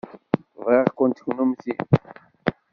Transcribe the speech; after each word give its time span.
Bɣiɣ-kent 0.63 1.23
kennemti. 1.25 1.73